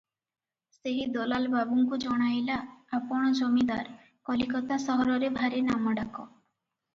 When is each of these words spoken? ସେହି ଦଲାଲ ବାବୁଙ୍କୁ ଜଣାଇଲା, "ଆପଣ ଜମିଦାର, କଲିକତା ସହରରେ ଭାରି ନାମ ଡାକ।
ସେହି 0.75 1.01
ଦଲାଲ 1.17 1.51
ବାବୁଙ୍କୁ 1.55 1.99
ଜଣାଇଲା, 2.05 2.55
"ଆପଣ 2.99 3.29
ଜମିଦାର, 3.41 3.93
କଲିକତା 4.31 4.79
ସହରରେ 4.87 5.31
ଭାରି 5.37 5.63
ନାମ 5.69 5.95
ଡାକ। 6.03 6.27